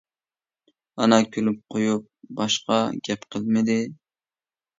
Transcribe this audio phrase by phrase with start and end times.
[1.03, 2.07] ئانا كۈلۈپ قويۇپ
[2.41, 2.79] باشقا
[3.11, 3.79] گەپ قىلمىدى.